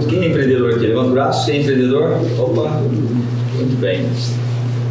[0.00, 0.86] Quem é empreendedor aqui?
[0.86, 1.46] Levanta o braço.
[1.46, 2.12] Quem é empreendedor?
[2.38, 2.70] Opa,
[3.56, 4.08] muito bem.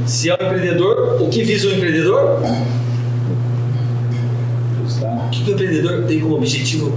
[0.06, 2.40] Se é um empreendedor, o que visa o empreendedor?
[5.26, 6.94] O que o empreendedor tem como objetivo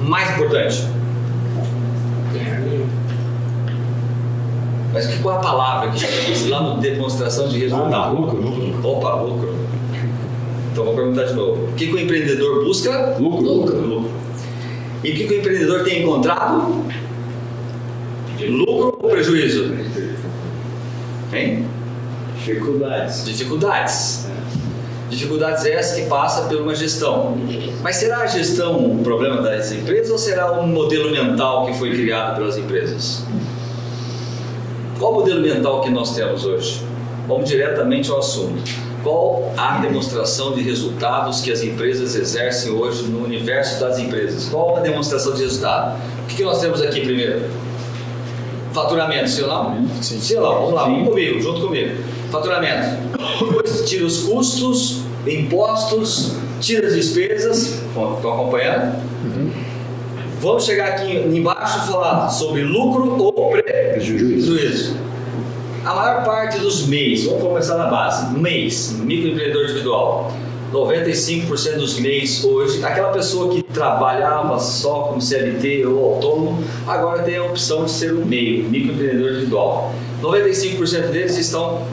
[0.00, 0.86] mais importante?
[4.94, 7.94] Mas que qual a palavra que já disse lá no demonstração de resultado?
[7.94, 8.88] Ah, lucro, lucro.
[8.88, 9.54] Opa, lucro.
[10.70, 11.64] Então vou perguntar de novo.
[11.64, 13.16] O que, que o empreendedor busca?
[13.18, 13.42] Lucro.
[13.42, 14.10] Lucro.
[15.04, 16.84] E o que, que o empreendedor tem encontrado?
[18.48, 19.74] Lucro ou prejuízo?
[21.32, 21.66] Hein?
[22.36, 23.24] Dificuldades.
[23.24, 24.26] Dificuldades.
[25.08, 27.36] Dificuldades essas que passa por uma gestão.
[27.82, 31.90] Mas será a gestão um problema das empresas ou será um modelo mental que foi
[31.90, 33.24] criado pelas empresas?
[34.98, 36.82] Qual o modelo mental que nós temos hoje?
[37.28, 38.62] Vamos diretamente ao assunto.
[39.02, 44.48] Qual a demonstração de resultados que as empresas exercem hoje no universo das empresas?
[44.48, 46.00] Qual a demonstração de resultado?
[46.22, 47.61] O que, que nós temos aqui primeiro?
[48.72, 49.88] Faturamento, ou não?
[50.00, 50.36] Sim.
[50.36, 50.54] Ou não?
[50.54, 52.02] Vamos lá, vamos comigo, junto comigo.
[52.30, 52.96] Faturamento.
[53.40, 57.82] Depois tira os custos, impostos, tira as despesas.
[57.84, 59.02] Estão acompanhando?
[60.40, 64.52] Vamos chegar aqui embaixo e falar sobre lucro ou Prejuízo.
[64.54, 64.96] prejuízo.
[65.84, 70.32] A maior parte dos MEIs, vamos começar na base, MEIs, microempreendedor individual,
[70.72, 77.36] 95% dos MEIs hoje, aquela pessoa que trabalhava só como CLT ou autônomo, agora tem
[77.36, 79.94] a opção de ser um MEI, microempreendedor individual.
[80.22, 81.86] 95% deles estão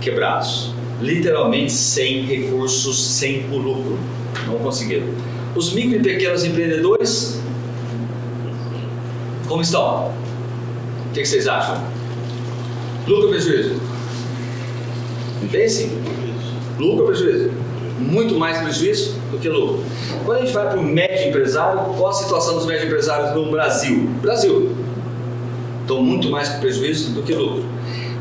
[0.00, 3.98] quebrados, literalmente sem recursos, sem o lucro,
[4.46, 5.06] não conseguiram.
[5.54, 7.38] Os micro e pequenos empreendedores,
[9.46, 10.10] como estão?
[11.10, 11.76] O que vocês acham?
[13.06, 13.78] Lucro ou prejuízo?
[15.50, 15.90] Bem sim.
[16.78, 17.50] Lucro ou prejuízo?
[17.98, 19.84] Muito mais prejuízo do que lucro.
[20.24, 23.50] Quando a gente vai para o médio empresário, qual a situação dos médios empresários no
[23.50, 24.08] Brasil?
[24.20, 24.74] Brasil.
[25.82, 27.64] Estão muito mais prejuízo do que lucro.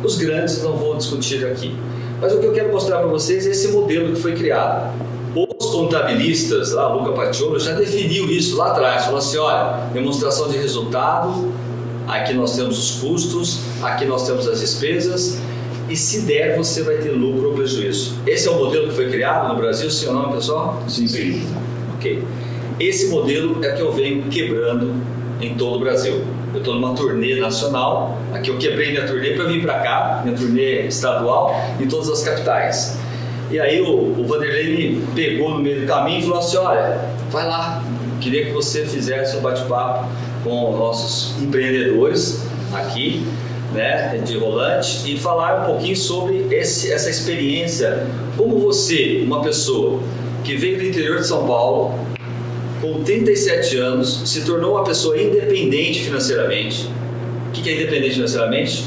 [0.03, 1.75] Os grandes não vou discutir aqui.
[2.19, 4.93] Mas o que eu quero mostrar para vocês é esse modelo que foi criado.
[5.35, 9.05] Os contabilistas, lá, Luca Paciolo, já definiu isso lá atrás.
[9.05, 11.51] Falou assim: olha, demonstração de resultado,
[12.07, 15.39] aqui nós temos os custos, aqui nós temos as despesas,
[15.91, 18.15] e se der, você vai ter lucro ou prejuízo.
[18.25, 20.81] Esse é o modelo que foi criado no Brasil, sim ou não, pessoal?
[20.87, 21.45] Sim, sim.
[21.95, 22.23] Ok.
[22.79, 24.95] Esse modelo é que eu venho quebrando
[25.41, 26.23] em todo o Brasil.
[26.53, 30.35] Eu estou numa turnê nacional, aqui eu quebrei minha turnê para vir para cá, minha
[30.35, 32.97] turnê estadual, em todas as capitais.
[33.49, 37.01] E aí o, o Vanderlei me pegou no meio do caminho e falou assim, olha,
[37.29, 37.83] vai lá,
[38.21, 40.07] queria que você fizesse um bate-papo
[40.43, 43.25] com nossos empreendedores aqui,
[43.73, 48.05] né, de Rolante, e falar um pouquinho sobre esse, essa experiência,
[48.37, 50.01] como você, uma pessoa
[50.43, 51.99] que veio do interior de São Paulo,
[52.81, 56.89] com 37 anos, se tornou uma pessoa independente financeiramente.
[57.47, 58.85] O que é independente financeiramente?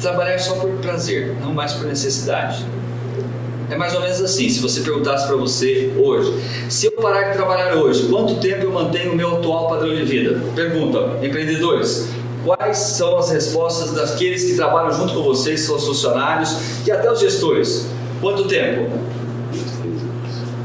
[0.00, 2.64] Trabalhar só por prazer, não mais por necessidade.
[3.70, 6.32] É mais ou menos assim, se você perguntasse para você hoje,
[6.68, 10.04] se eu parar de trabalhar hoje, quanto tempo eu mantenho o meu atual padrão de
[10.04, 10.40] vida?
[10.54, 12.08] Pergunta, empreendedores,
[12.44, 17.10] quais são as respostas daqueles que trabalham junto com vocês, são os funcionários e até
[17.10, 17.86] os gestores?
[18.20, 18.90] Quanto tempo?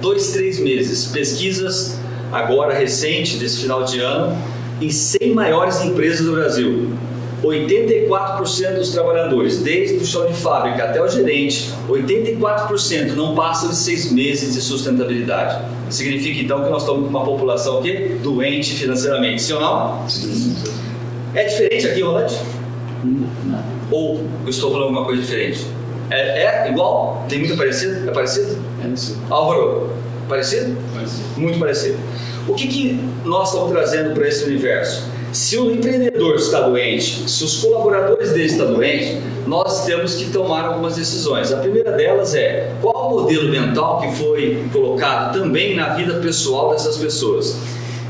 [0.02, 1.06] dois, três meses.
[1.08, 1.98] Pesquisas
[2.32, 4.38] agora recente desse final de ano
[4.82, 6.94] em 100 maiores empresas do Brasil.
[7.44, 13.76] 84% dos trabalhadores, desde o chão de fábrica até o gerente, 84% não passam de
[13.76, 15.64] seis meses de sustentabilidade.
[15.90, 20.10] Significa então que nós estamos com uma população aqui doente financeiramente, sim ou não?
[20.10, 20.56] Sim.
[21.34, 22.36] É diferente aqui, Rolante?
[23.92, 25.66] Ou eu estou falando alguma coisa diferente?
[26.10, 27.26] É, é igual?
[27.30, 28.10] Tem muito parecido?
[28.10, 28.58] É parecido?
[28.84, 29.18] É sim.
[29.30, 29.92] Álvaro,
[30.28, 30.76] parecido?
[31.38, 31.98] Muito parecido.
[32.48, 35.08] O que, que nós estamos trazendo para esse universo?
[35.32, 40.66] Se o empreendedor está doente, se os colaboradores dele estão doentes, nós temos que tomar
[40.66, 41.52] algumas decisões.
[41.52, 46.72] A primeira delas é qual o modelo mental que foi colocado também na vida pessoal
[46.72, 47.58] dessas pessoas.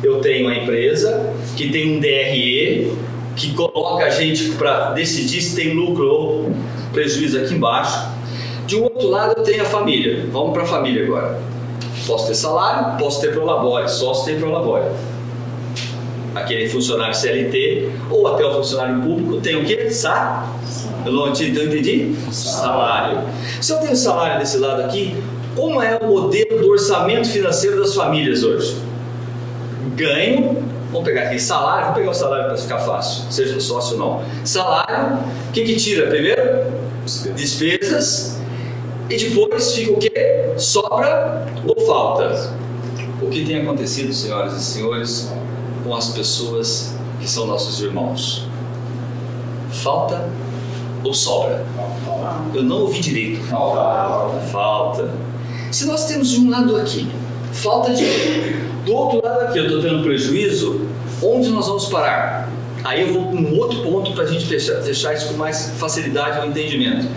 [0.02, 2.94] Eu tenho uma empresa que tem um DRE
[3.36, 6.52] que coloca a gente para decidir se tem lucro ou
[6.94, 8.00] prejuízo aqui embaixo.
[8.66, 10.26] De um outro lado, eu tenho a família.
[10.32, 11.42] Vamos para a família agora.
[12.08, 14.86] Posso ter salário, posso ter prolabore, sócio tem prolabore.
[16.42, 19.90] Aquele funcionário CLT ou até o funcionário público tem o quê?
[19.92, 20.48] Sa?
[21.06, 22.16] Eu não entendi?
[22.32, 23.20] Salário.
[23.62, 25.16] Se eu tenho salário desse lado aqui,
[25.56, 28.78] como é o modelo do orçamento financeiro das famílias hoje?
[29.96, 34.00] Ganho, vamos pegar aqui salário, vamos pegar o salário para ficar fácil, seja sócio ou
[34.00, 34.24] não.
[34.46, 35.18] Salário,
[35.50, 36.66] o que, que tira primeiro?
[37.36, 38.40] Despesas.
[39.10, 40.52] E depois fica o quê?
[40.58, 42.54] Sobra ou falta?
[43.22, 45.34] O que tem acontecido, senhoras e senhores,
[45.90, 48.46] com as pessoas que são nossos irmãos?
[49.72, 50.30] Falta
[51.04, 51.66] ou sobra?
[52.54, 53.44] Eu não ouvi direito.
[53.48, 54.40] Falta.
[54.52, 55.12] Falta.
[55.72, 57.10] Se nós temos de um lado aqui,
[57.52, 58.06] falta de.
[58.86, 60.88] Do outro lado aqui, eu estou tendo prejuízo,
[61.24, 62.50] onde nós vamos parar?
[62.84, 65.72] Aí eu vou para um outro ponto para a gente fechar, fechar isso com mais
[65.78, 67.08] facilidade ao entendimento.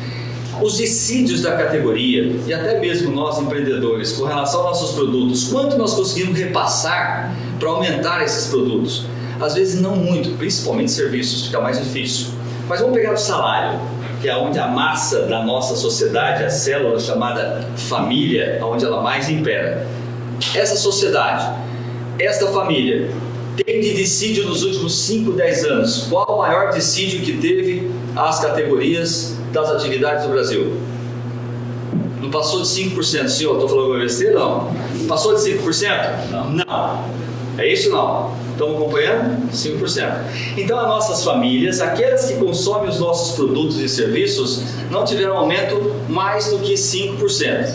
[0.61, 5.77] Os dissídios da categoria e até mesmo nós empreendedores com relação aos nossos produtos, quanto
[5.79, 9.07] nós conseguimos repassar para aumentar esses produtos?
[9.41, 12.29] Às vezes não muito, principalmente serviços, fica mais difícil.
[12.69, 13.81] Mas vamos pegar o salário,
[14.21, 19.29] que é onde a massa da nossa sociedade, a célula chamada família, onde ela mais
[19.29, 19.87] impera.
[20.55, 21.61] Essa sociedade,
[22.19, 23.11] esta família,
[23.57, 26.07] tem de dissídio nos últimos 5, 10 anos.
[26.09, 30.77] Qual o maior dissídio que teve as categorias das atividades do Brasil?
[32.21, 33.55] Não passou de 5%, senhor?
[33.55, 34.39] Estou falando besteira?
[34.39, 34.73] Não.
[35.09, 36.31] Passou de 5%?
[36.31, 36.51] Não.
[36.51, 37.05] Não.
[37.59, 38.35] É isso não?
[38.53, 39.51] Estamos acompanhando?
[39.53, 40.15] 5%.
[40.57, 45.95] Então, as nossas famílias, aquelas que consomem os nossos produtos e serviços, não tiveram aumento
[46.09, 47.75] mais do que 5%.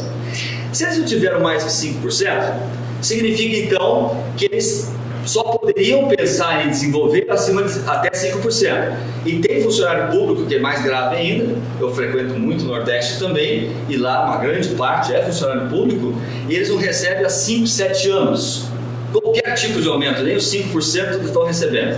[0.72, 2.54] Se eles não tiveram mais que 5%,
[3.02, 4.92] significa então que eles
[5.28, 8.96] só poderiam pensar em desenvolver acima de até 5%.
[9.26, 13.72] E tem funcionário público que é mais grave ainda, eu frequento muito o Nordeste também,
[13.90, 16.14] e lá uma grande parte é funcionário público,
[16.48, 18.68] e eles não recebem há 5, 7 anos.
[19.12, 21.98] Qualquer tipo de aumento, nem os 5% que estão recebendo.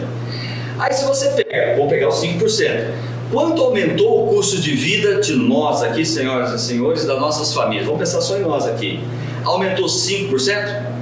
[0.79, 2.87] Aí se você pega, vou pegar os 5%.
[3.31, 7.85] Quanto aumentou o custo de vida de nós aqui, senhoras e senhores, das nossas famílias?
[7.85, 8.99] Vamos pensar só em nós aqui.
[9.45, 10.98] Aumentou 5%?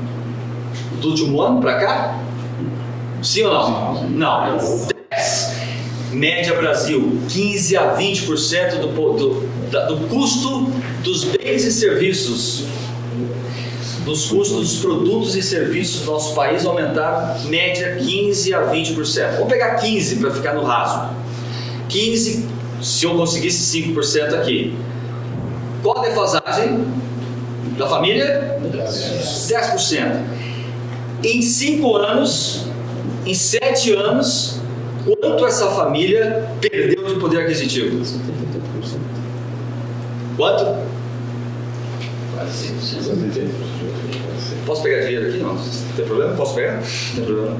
[1.01, 2.19] Do último ano para cá?
[3.21, 4.09] Sim ou não?
[4.09, 4.87] Não.
[5.09, 5.57] 10.
[6.11, 10.71] Média Brasil, 15 a 20% do, do, do custo
[11.03, 12.65] dos bens e serviços
[14.07, 19.31] dos custos dos produtos e serviços do nosso país aumentaram média 15 a 20%.
[19.33, 21.09] Vamos pegar 15 para ficar no raso.
[21.89, 22.47] 15,
[22.81, 24.73] se eu conseguisse 5% aqui.
[25.83, 26.85] Qual a defasagem
[27.77, 28.57] da família?
[28.61, 30.21] 10%.
[31.23, 32.67] Em 5 anos,
[33.25, 34.59] em 7 anos,
[35.03, 38.01] quanto essa família perdeu de poder aquisitivo?
[40.35, 40.87] Quanto?
[44.65, 45.37] Posso pegar dinheiro aqui?
[45.39, 45.57] Não.
[45.95, 46.35] Tem problema?
[46.35, 46.75] Posso pegar?
[46.75, 47.57] Não tem problema.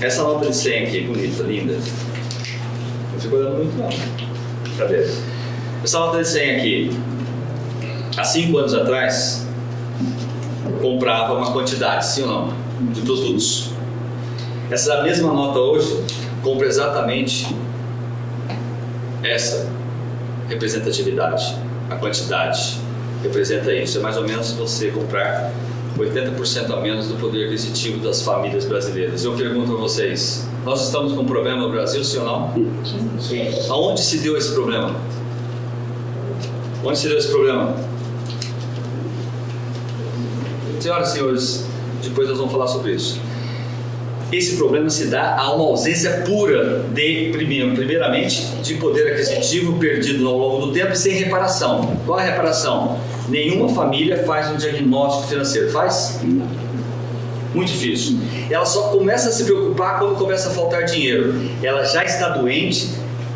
[0.00, 1.74] Essa nota de 100 aqui, bonita, linda.
[1.74, 3.90] Não fico olhando muito, não.
[4.78, 5.06] Cadê?
[5.84, 6.90] Essa nota de 100 aqui,
[8.16, 9.46] há 5 anos atrás,
[10.80, 12.54] comprava uma quantidade, sim ou não,
[12.92, 13.70] de produtos.
[14.70, 16.04] Essa mesma nota hoje
[16.42, 17.54] compra exatamente
[19.22, 19.68] essa
[20.48, 21.56] representatividade,
[21.90, 22.78] a quantidade
[23.22, 23.98] representa isso.
[23.98, 25.52] É mais ou menos você comprar
[25.98, 29.24] 80% a menos do poder aquisitivo das famílias brasileiras.
[29.24, 32.54] Eu pergunto a vocês: nós estamos com um problema no Brasil, sim ou não?
[33.20, 33.48] Sim.
[33.68, 34.94] Aonde se deu esse problema?
[36.84, 37.74] Onde se deu esse problema?
[40.80, 41.64] Senhoras e senhores,
[42.02, 43.20] depois nós vamos falar sobre isso.
[44.32, 50.38] Esse problema se dá a uma ausência pura de, primeiramente, de poder aquisitivo perdido ao
[50.38, 51.98] longo do tempo sem reparação.
[52.06, 52.98] Qual a reparação?
[53.28, 55.70] Nenhuma família faz um diagnóstico financeiro.
[55.70, 56.20] Faz?
[57.52, 58.18] Muito difícil.
[58.48, 61.34] Ela só começa a se preocupar quando começa a faltar dinheiro.
[61.62, 62.88] Ela já está doente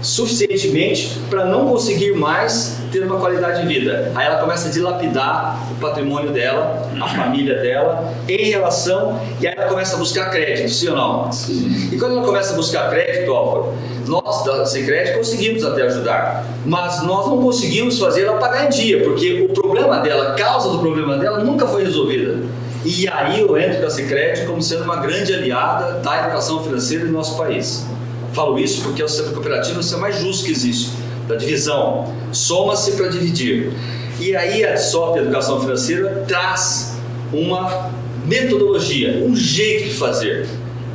[0.05, 4.13] suficientemente para não conseguir mais ter uma qualidade de vida.
[4.15, 9.55] Aí ela começa a dilapidar o patrimônio dela, a família dela, em relação, e aí
[9.57, 11.33] ela começa a buscar crédito, sim ou não?
[11.33, 11.89] Sim.
[11.91, 13.75] E quando ela começa a buscar crédito, Álvaro,
[14.07, 18.69] nós da Sem Crédito conseguimos até ajudar, mas nós não conseguimos fazer ela pagar em
[18.69, 22.39] dia, porque o problema dela, a causa do problema dela nunca foi resolvida.
[22.85, 27.07] E aí eu entro com a Sicredi como sendo uma grande aliada da educação financeira
[27.07, 27.87] do nosso país.
[28.35, 30.91] Falo isso porque é o sistema cooperativo é o sistema mais justo que existe,
[31.29, 32.13] da divisão.
[32.33, 33.73] Soma-se para dividir.
[34.19, 36.97] E aí a SOP, Educação Financeira, traz
[37.33, 37.93] uma
[38.27, 40.47] metodologia, um jeito de fazer.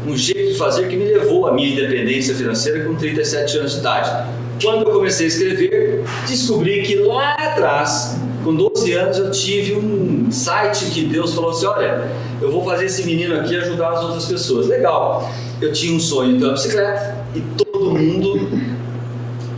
[0.06, 3.80] Um jeito de fazer que me levou à minha independência financeira com 37 anos de
[3.80, 4.30] idade.
[4.62, 10.30] Quando eu comecei a escrever, descobri que lá atrás, com 12 anos, eu tive um
[10.30, 12.10] site que Deus falou assim: olha,
[12.42, 14.68] eu vou fazer esse menino aqui ajudar as outras pessoas.
[14.68, 15.30] Legal.
[15.62, 18.50] Eu tinha um sonho de uma bicicleta e todo mundo,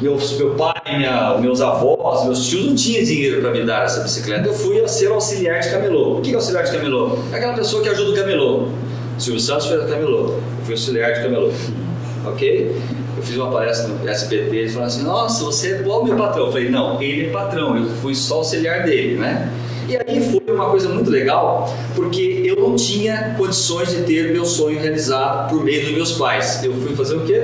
[0.02, 4.02] meus, meu pai, minha, meus avós, meus tios, não tinha dinheiro para me dar essa
[4.02, 4.48] bicicleta.
[4.48, 6.18] Eu fui a ser auxiliar de camelô.
[6.18, 7.18] O que é auxiliar de camelô?
[7.32, 8.68] É aquela pessoa que ajuda o camelô.
[9.18, 10.26] Silvio Santos fez a camelô.
[10.28, 11.52] Eu fui auxiliar de camelô.
[12.26, 12.76] Ok?
[13.18, 16.46] Eu fiz uma palestra no SBT, ele falou assim, nossa, você é igual meu patrão.
[16.46, 19.52] Eu falei, não, ele é patrão, eu fui só auxiliar dele, né?
[19.88, 24.46] E aí foi uma coisa muito legal, porque eu não tinha condições de ter meu
[24.46, 26.64] sonho realizado por meio dos meus pais.
[26.64, 27.44] Eu fui fazer o quê?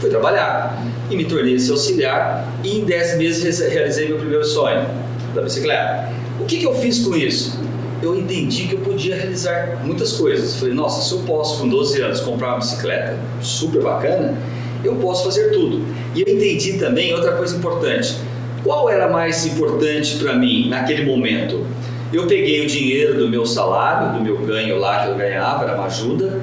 [0.00, 4.86] Fui trabalhar e me tornei esse auxiliar e em 10 meses realizei meu primeiro sonho
[5.34, 6.12] da bicicleta.
[6.40, 7.58] O que, que eu fiz com isso?
[8.02, 10.56] Eu entendi que eu podia realizar muitas coisas.
[10.56, 14.36] Falei, nossa, se eu posso com 12 anos comprar uma bicicleta super bacana,
[14.84, 15.82] eu posso fazer tudo.
[16.14, 18.16] E eu entendi também outra coisa importante.
[18.64, 21.66] Qual era mais importante para mim naquele momento?
[22.10, 25.74] Eu peguei o dinheiro do meu salário, do meu ganho lá que eu ganhava, era
[25.74, 26.40] uma ajuda,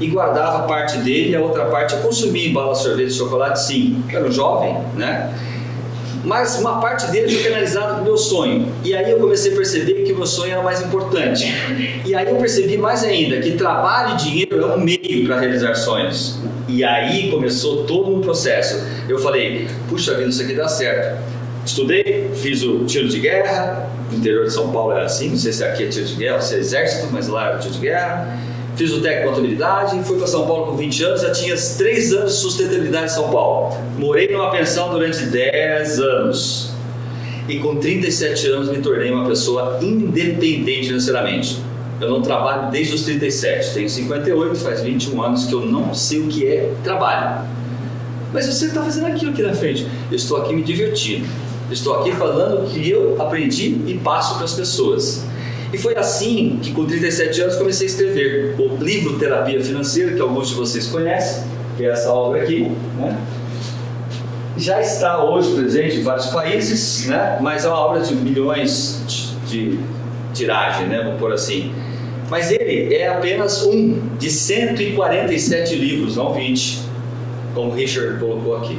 [0.00, 4.02] e guardava parte dele a outra parte eu consumia em bala, sorvete, chocolate, sim.
[4.08, 5.34] Eu era um jovem, né?
[6.24, 8.72] Mas uma parte dele foi canalizada para o meu sonho.
[8.82, 11.52] E aí eu comecei a perceber que o meu sonho era mais importante.
[12.04, 15.74] E aí eu percebi mais ainda que trabalho e dinheiro é um meio para realizar
[15.74, 16.38] sonhos.
[16.66, 18.84] E aí começou todo um processo.
[19.08, 21.37] Eu falei, puxa vida, isso aqui dá certo.
[21.68, 25.52] Estudei, fiz o tiro de guerra, no interior de São Paulo era assim, não sei
[25.52, 28.38] se aqui é tiro de guerra se é exército, mas lá era tiro de guerra
[28.78, 32.34] fiz o técnico contabilidade, fui para São Paulo com 20 anos, já tinha 3 anos
[32.34, 33.76] de sustentabilidade em São Paulo.
[33.98, 36.70] Morei numa pensão durante 10 anos.
[37.48, 41.60] E com 37 anos me tornei uma pessoa independente financeiramente.
[42.00, 46.20] Eu não trabalho desde os 37, tenho 58, faz 21 anos que eu não sei
[46.20, 47.44] o que é trabalho.
[48.32, 49.88] Mas você está fazendo aquilo aqui na frente.
[50.08, 51.26] Eu estou aqui me divertindo.
[51.70, 55.24] Estou aqui falando o que eu aprendi e passo para as pessoas.
[55.72, 60.20] E foi assim que, com 37 anos, comecei a escrever o livro Terapia Financeira, que
[60.20, 61.44] alguns de vocês conhecem,
[61.76, 62.72] que é essa obra aqui.
[62.96, 63.18] Né?
[64.56, 67.38] Já está hoje presente em vários países, né?
[67.42, 69.02] mas é uma obra de milhões
[69.46, 69.80] de, de
[70.32, 71.02] tiragem, né?
[71.04, 71.70] vamos por assim.
[72.30, 76.80] Mas ele é apenas um de 147 livros, não 20,
[77.54, 78.78] como Richard colocou aqui.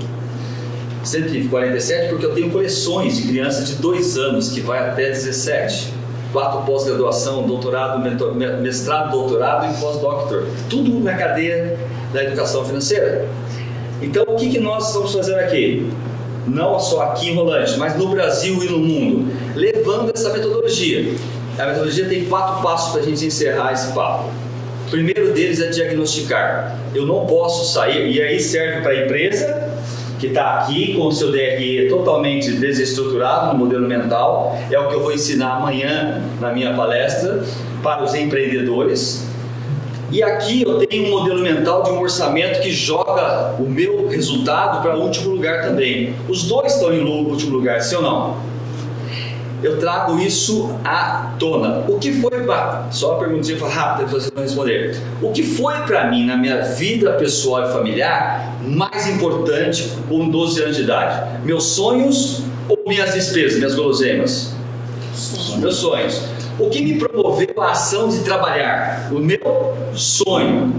[1.04, 6.00] 147 porque eu tenho coleções de crianças de 2 anos que vai até 17
[6.32, 8.00] quatro pós-graduação, doutorado,
[8.62, 10.48] mestrado, doutorado e pós-doctor.
[10.70, 11.78] Tudo na cadeia
[12.14, 13.28] da educação financeira.
[14.02, 15.92] Então, o que, que nós estamos fazendo aqui?
[16.48, 21.14] Não só aqui em Rolante, mas no Brasil e no mundo, levando essa metodologia.
[21.58, 24.30] A metodologia tem quatro passos para a gente encerrar esse papo.
[24.88, 26.80] O primeiro deles é diagnosticar.
[26.96, 29.70] Eu não posso sair, e aí serve para a empresa,
[30.20, 34.56] que está aqui com o seu DRE totalmente desestruturado no modelo mental.
[34.70, 37.44] É o que eu vou ensinar amanhã na minha palestra
[37.82, 39.28] para os empreendedores.
[40.12, 44.82] E aqui eu tenho um modelo mental de um orçamento que joga o meu resultado
[44.82, 46.16] para o último lugar também.
[46.28, 48.49] Os dois estão em último lugar, sim ou não?
[49.62, 51.84] Eu trago isso à tona.
[51.88, 52.88] O que foi para.
[52.92, 54.98] Só uma perguntinha rápida que vocês vão responder.
[55.22, 60.64] O que foi para mim na minha vida pessoal e familiar mais importante com 12
[60.64, 61.44] anos de idade?
[61.44, 64.54] Meus sonhos ou minhas despesas, minhas guloseimas?
[65.58, 66.24] Meus sonhos.
[66.58, 69.10] O que me promoveu a ação de trabalhar?
[69.12, 70.74] O meu sonho.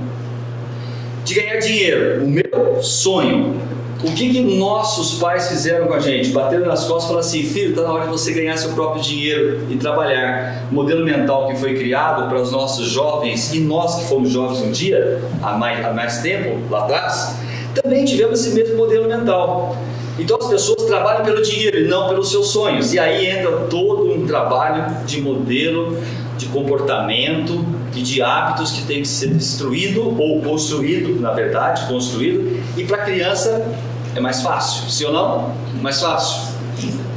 [1.25, 2.25] De ganhar dinheiro?
[2.25, 3.61] O meu sonho
[4.03, 6.31] o que, que nossos pais fizeram com a gente?
[6.31, 9.03] Bateram nas costas e falaram assim: filho, está na hora de você ganhar seu próprio
[9.03, 10.65] dinheiro e trabalhar.
[10.71, 14.61] O modelo mental que foi criado para os nossos jovens e nós que fomos jovens
[14.63, 17.37] um dia, há mais, há mais tempo, lá atrás,
[17.75, 19.77] também tivemos esse mesmo modelo mental.
[20.19, 22.95] Então as pessoas trabalham pelo dinheiro e não pelos seus sonhos.
[22.95, 25.99] E aí entra todo um trabalho de modelo,
[26.39, 27.65] de comportamento
[27.95, 32.61] e de hábitos que tem que ser destruído ou construído, na verdade, construído.
[32.77, 33.67] E para a criança
[34.15, 35.55] é mais fácil, sim ou não?
[35.81, 36.51] Mais fácil.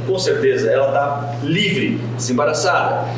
[0.06, 3.08] Com certeza, ela está livre, desembaraçada.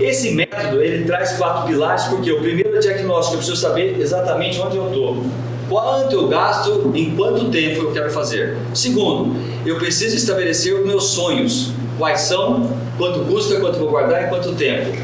[0.00, 4.60] Esse método ele traz quatro pilares, porque o primeiro é diagnóstico, eu preciso saber exatamente
[4.60, 5.24] onde eu estou.
[5.68, 8.56] Quanto eu gasto, em quanto tempo eu quero fazer.
[8.72, 9.36] Segundo,
[9.66, 11.72] eu preciso estabelecer os meus sonhos.
[11.98, 14.96] Quais são, quanto custa, quanto vou guardar e quanto tempo.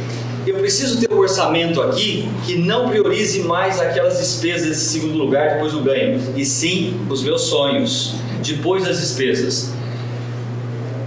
[0.46, 5.54] Eu preciso ter um orçamento aqui que não priorize mais aquelas despesas em segundo lugar
[5.54, 9.72] depois do ganho, e sim os meus sonhos, depois das despesas.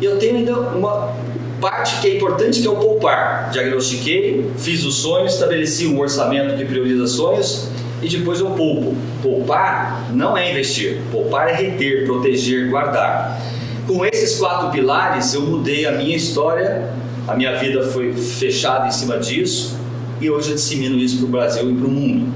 [0.01, 1.13] E eu tenho ainda uma
[1.61, 3.51] parte que é importante que é o poupar.
[3.51, 7.69] Diagnostiquei, fiz os sonhos, estabeleci um orçamento que prioriza sonhos
[8.01, 8.95] e depois eu poupo.
[9.21, 13.39] Poupar não é investir, poupar é reter, proteger, guardar.
[13.85, 16.89] Com esses quatro pilares eu mudei a minha história
[17.27, 19.77] a minha vida foi fechada em cima disso
[20.21, 22.33] e hoje eu dissemino isso para o Brasil e para o mundo.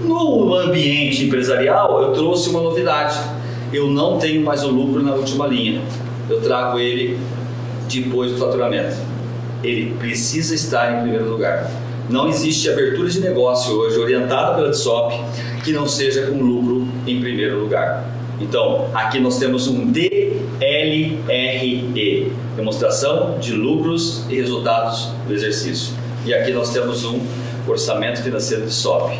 [0.00, 3.20] No ambiente empresarial, eu trouxe uma novidade.
[3.72, 5.82] Eu não tenho mais o lucro na última linha.
[6.28, 7.18] Eu trago ele
[7.88, 8.96] depois do faturamento.
[9.62, 11.70] Ele precisa estar em primeiro lugar.
[12.10, 15.14] Não existe abertura de negócio hoje orientada pela DSOP
[15.62, 18.04] que não seja com lucro em primeiro lugar.
[18.40, 20.32] Então, aqui nós temos um DLRE,
[22.56, 25.94] demonstração de lucros e resultados do exercício.
[26.24, 27.20] E aqui nós temos um
[27.66, 29.12] orçamento financeiro de SOP.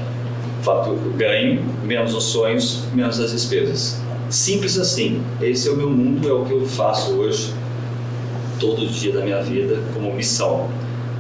[0.63, 4.01] Fato ganho, menos os sonhos, menos as despesas.
[4.31, 5.23] Simples assim.
[5.41, 7.53] Esse é o meu mundo, é o que eu faço hoje,
[8.59, 10.69] todo dia da minha vida, como missão.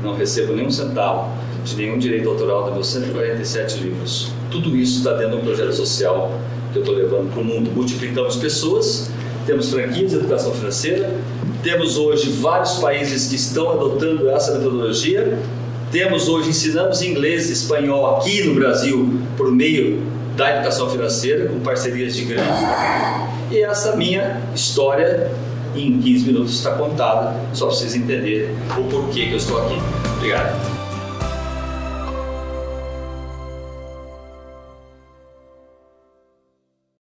[0.02, 1.30] Não recebo nenhum centavo
[1.64, 4.32] de nenhum direito autoral dos meus 147 livros.
[4.50, 6.40] Tudo isso está dentro de um projeto social
[6.72, 7.70] que eu estou levando para o mundo.
[7.74, 9.10] Multiplicamos pessoas,
[9.46, 11.14] temos franquias de educação financeira,
[11.62, 15.38] temos hoje vários países que estão adotando essa metodologia,
[15.90, 20.00] temos hoje, ensinamos inglês e espanhol aqui no Brasil por meio
[20.36, 22.48] da educação financeira, com parcerias de grande.
[23.50, 25.30] E essa minha história,
[25.76, 28.48] em 15 minutos, está contada, só para vocês entenderem
[28.78, 29.76] o porquê que eu estou aqui.
[30.16, 30.81] Obrigado.